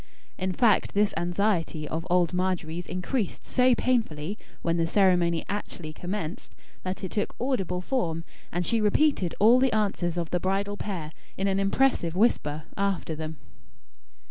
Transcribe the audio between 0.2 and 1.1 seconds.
In fact